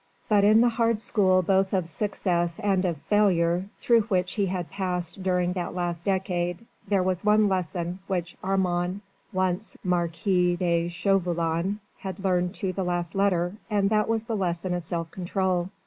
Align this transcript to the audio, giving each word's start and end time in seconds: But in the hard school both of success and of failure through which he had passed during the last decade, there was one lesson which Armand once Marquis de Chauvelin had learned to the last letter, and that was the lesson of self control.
But 0.27 0.43
in 0.43 0.61
the 0.61 0.69
hard 0.69 0.99
school 0.99 1.43
both 1.43 1.73
of 1.73 1.87
success 1.87 2.57
and 2.59 2.85
of 2.85 2.97
failure 3.03 3.65
through 3.79 4.01
which 4.05 4.33
he 4.33 4.47
had 4.47 4.71
passed 4.71 5.21
during 5.21 5.53
the 5.53 5.69
last 5.69 6.03
decade, 6.03 6.65
there 6.87 7.03
was 7.03 7.23
one 7.23 7.47
lesson 7.47 7.99
which 8.07 8.35
Armand 8.43 9.01
once 9.31 9.77
Marquis 9.83 10.55
de 10.55 10.87
Chauvelin 10.87 11.81
had 11.99 12.17
learned 12.17 12.55
to 12.55 12.73
the 12.73 12.83
last 12.83 13.13
letter, 13.13 13.57
and 13.69 13.91
that 13.91 14.09
was 14.09 14.23
the 14.23 14.35
lesson 14.35 14.73
of 14.73 14.83
self 14.83 15.11
control. 15.11 15.69